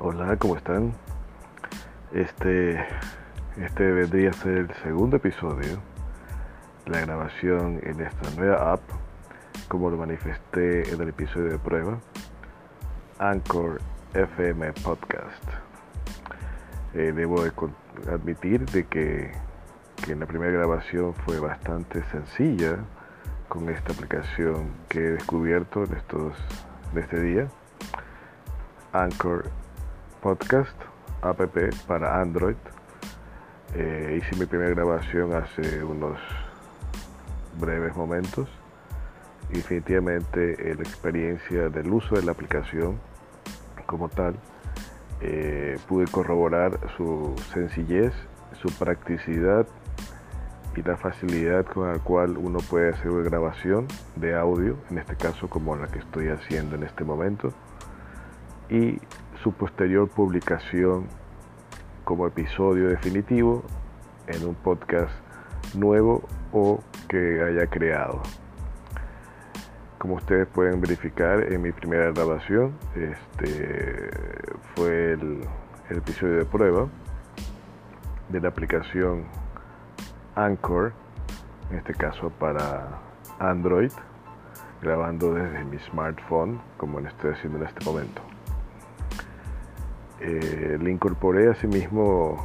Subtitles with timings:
[0.00, 0.94] Hola, ¿cómo están?
[2.12, 2.78] Este,
[3.56, 5.80] este vendría a ser el segundo episodio,
[6.86, 8.80] la grabación en esta nueva app,
[9.66, 11.98] como lo manifesté en el episodio de prueba,
[13.18, 13.80] Anchor
[14.14, 15.42] FM Podcast.
[16.94, 17.42] Eh, debo
[18.08, 19.32] admitir de que,
[19.96, 22.76] que en la primera grabación fue bastante sencilla
[23.48, 26.34] con esta aplicación que he descubierto en estos
[26.94, 27.48] de este día.
[28.92, 29.50] Anchor
[30.20, 30.76] Podcast,
[31.22, 31.40] app
[31.86, 32.56] para Android.
[33.74, 36.18] Eh, hice mi primera grabación hace unos
[37.60, 38.48] breves momentos.
[39.50, 42.98] Definitivamente eh, la experiencia del uso de la aplicación
[43.86, 44.36] como tal,
[45.20, 48.12] eh, pude corroborar su sencillez,
[48.60, 49.66] su practicidad
[50.76, 55.16] y la facilidad con la cual uno puede hacer una grabación de audio, en este
[55.16, 57.52] caso como la que estoy haciendo en este momento,
[58.68, 59.00] y
[59.42, 61.06] su posterior publicación
[62.04, 63.62] como episodio definitivo
[64.26, 65.12] en un podcast
[65.74, 66.22] nuevo
[66.52, 68.22] o que haya creado.
[69.98, 74.10] Como ustedes pueden verificar en mi primera grabación, este
[74.74, 75.40] fue el,
[75.90, 76.86] episodio de prueba
[78.28, 79.24] de la aplicación
[80.34, 80.92] Anchor,
[81.70, 82.88] en este caso para
[83.38, 83.92] Android,
[84.82, 88.22] grabando desde mi smartphone, como lo estoy haciendo en este momento.
[90.20, 92.44] Eh, le incorporé asimismo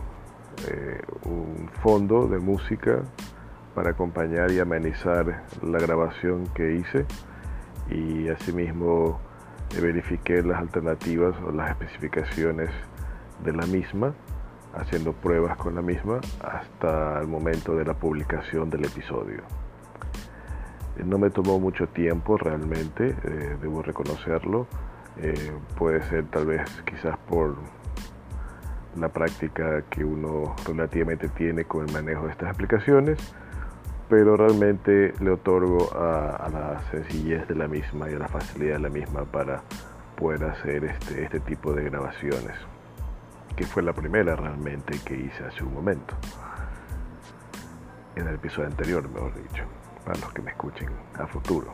[0.69, 3.01] eh, un fondo de música
[3.73, 7.05] para acompañar y amenizar la grabación que hice
[7.89, 9.19] y asimismo
[9.75, 12.69] eh, verifiqué las alternativas o las especificaciones
[13.43, 14.13] de la misma
[14.75, 19.41] haciendo pruebas con la misma hasta el momento de la publicación del episodio.
[21.03, 23.15] No me tomó mucho tiempo realmente,
[23.61, 24.67] debo reconocerlo.
[25.17, 27.55] Eh, puede ser tal vez quizás por
[28.99, 33.17] la práctica que uno relativamente tiene con el manejo de estas aplicaciones,
[34.09, 38.81] pero realmente le otorgo a, la sencillez de la misma y a la facilidad de
[38.81, 39.61] la misma para
[40.15, 42.53] poder hacer este, este tipo de grabaciones
[43.55, 46.15] que fue la primera realmente que hice hace un momento.
[48.15, 49.63] En el episodio anterior, mejor dicho,
[50.05, 51.73] para los que me escuchen a futuro.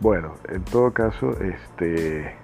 [0.00, 2.34] Bueno, en todo caso, este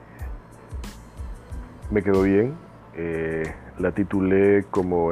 [1.90, 2.56] me quedó bien.
[2.94, 5.10] Eh, la titulé como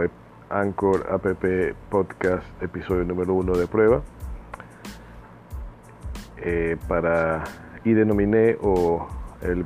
[0.49, 1.27] Anchor App
[1.91, 4.03] Podcast episodio número uno de prueba.
[6.37, 7.45] Eh, para
[7.85, 9.09] y denominé o
[9.43, 9.65] el,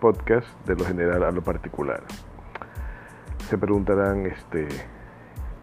[0.00, 2.02] podcast de lo general a lo particular.
[3.48, 4.68] Se preguntarán este,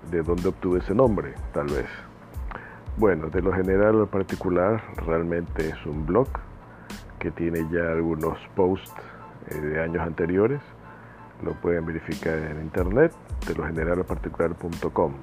[0.09, 1.85] de dónde obtuve ese nombre, tal vez.
[2.97, 6.27] Bueno, de lo general a lo particular realmente es un blog
[7.19, 8.91] que tiene ya algunos posts
[9.49, 10.61] eh, de años anteriores.
[11.43, 13.13] Lo pueden verificar en internet,
[13.47, 15.13] de lo general a particular.com.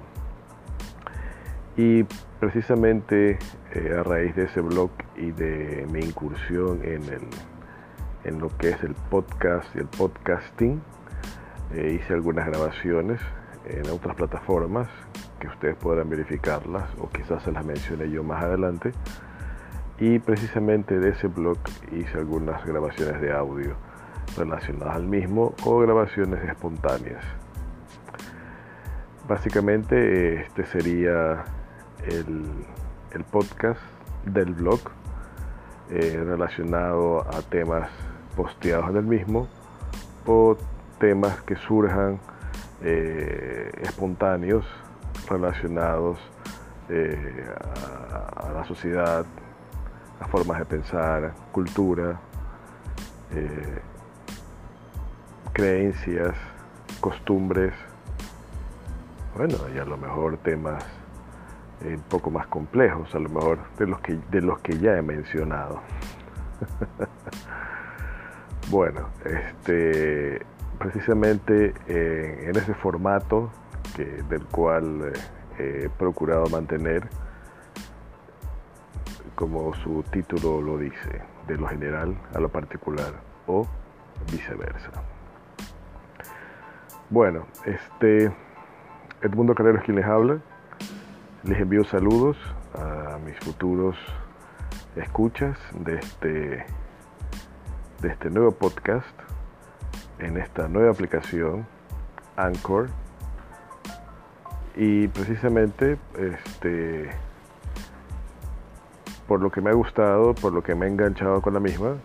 [1.76, 2.04] Y
[2.38, 3.40] precisamente
[3.72, 7.28] eh, a raíz de ese blog y de mi incursión en el
[8.22, 10.80] en lo que es el podcast y el podcasting.
[11.72, 13.20] Eh, hice algunas grabaciones
[13.64, 14.88] en otras plataformas
[15.38, 18.92] que ustedes podrán verificarlas o quizás se las mencione yo más adelante.
[19.98, 21.58] Y precisamente de ese blog
[21.92, 23.76] hice algunas grabaciones de audio
[24.36, 27.24] relacionadas al mismo o grabaciones espontáneas.
[29.28, 31.44] Básicamente este sería
[32.06, 32.44] el,
[33.12, 33.80] el podcast
[34.26, 34.80] del blog
[35.90, 37.88] eh, relacionado a temas
[38.36, 39.46] posteados en el mismo
[40.26, 40.56] o
[40.98, 42.18] temas que surjan
[42.82, 44.64] eh, espontáneos
[45.28, 46.18] relacionados
[46.88, 47.46] eh,
[48.36, 49.24] a, la sociedad,
[50.20, 52.20] a formas de pensar, cultura,
[53.32, 53.80] eh,
[55.52, 56.34] creencias,
[57.00, 57.72] costumbres,
[59.36, 60.84] bueno, y a lo mejor temas
[61.84, 65.02] un poco más complejos, a lo mejor de los que, de los que ya he
[65.02, 65.80] mencionado.
[68.70, 70.40] Bueno, este,
[70.78, 73.50] precisamente eh, en ese formato
[73.96, 75.12] del cual
[75.58, 77.08] eh, he procurado mantener,
[79.34, 83.12] como su título lo dice, de lo general a lo particular
[83.46, 83.66] o
[84.32, 84.90] viceversa.
[87.10, 88.32] Bueno, este
[89.22, 90.38] Edmundo Carrero es quien les habla.
[91.44, 92.36] Les envío saludos
[92.74, 93.96] a mis futuros
[94.96, 96.66] escuchas de este
[98.00, 99.14] de este nuevo podcast
[100.18, 101.66] en esta nueva aplicación
[102.36, 102.88] Anchor
[104.76, 107.10] y precisamente este
[109.26, 111.96] por lo que me ha gustado, por lo que me ha enganchado con la misma,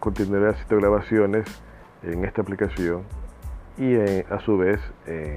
[0.00, 1.46] continuaré haciendo grabaciones
[2.02, 3.04] en esta aplicación
[3.78, 5.36] y a su vez en,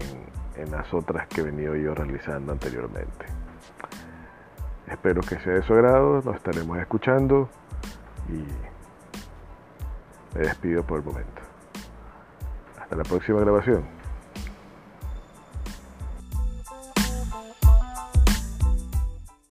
[0.55, 3.27] en las otras que he venido yo realizando anteriormente.
[4.87, 7.49] Espero que sea de su agrado, nos estaremos escuchando
[8.29, 8.43] y
[10.35, 11.44] me despido por el momento.
[12.85, 13.83] Hasta la próxima grabación.